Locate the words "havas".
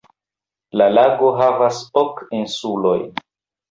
1.43-1.85